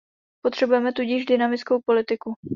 [0.43, 2.33] Potřebujeme tudíž dynamickou politiku.